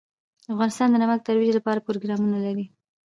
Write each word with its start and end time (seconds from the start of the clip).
افغانستان 0.53 0.87
د 0.89 0.95
نمک 1.03 1.19
د 1.21 1.25
ترویج 1.27 1.51
لپاره 1.55 1.85
پروګرامونه 1.87 2.37
لري. 2.45 2.65